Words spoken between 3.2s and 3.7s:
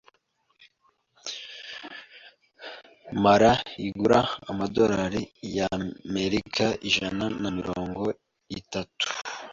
Mara X